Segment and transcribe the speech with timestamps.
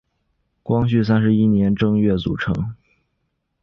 [0.63, 2.75] 光绪三十一年正月组成。